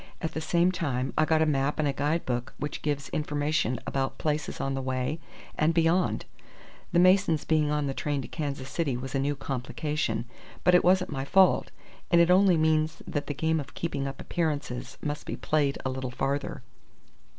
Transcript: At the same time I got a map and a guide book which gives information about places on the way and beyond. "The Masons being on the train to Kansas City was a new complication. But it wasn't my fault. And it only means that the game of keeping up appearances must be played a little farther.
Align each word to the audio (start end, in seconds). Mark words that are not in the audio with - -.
At 0.19 0.31
the 0.33 0.41
same 0.41 0.71
time 0.71 1.13
I 1.15 1.25
got 1.25 1.43
a 1.43 1.45
map 1.45 1.77
and 1.77 1.87
a 1.87 1.93
guide 1.93 2.25
book 2.25 2.55
which 2.57 2.81
gives 2.81 3.09
information 3.09 3.77
about 3.85 4.17
places 4.17 4.59
on 4.59 4.73
the 4.73 4.81
way 4.81 5.19
and 5.53 5.75
beyond. 5.75 6.25
"The 6.91 6.97
Masons 6.97 7.45
being 7.45 7.69
on 7.69 7.85
the 7.85 7.93
train 7.93 8.23
to 8.23 8.27
Kansas 8.27 8.67
City 8.67 8.97
was 8.97 9.13
a 9.13 9.19
new 9.19 9.35
complication. 9.35 10.25
But 10.63 10.73
it 10.73 10.83
wasn't 10.83 11.11
my 11.11 11.23
fault. 11.23 11.69
And 12.09 12.19
it 12.19 12.31
only 12.31 12.57
means 12.57 13.03
that 13.05 13.27
the 13.27 13.35
game 13.35 13.59
of 13.59 13.75
keeping 13.75 14.07
up 14.07 14.19
appearances 14.19 14.97
must 15.03 15.27
be 15.27 15.35
played 15.35 15.77
a 15.85 15.91
little 15.91 16.09
farther. 16.09 16.63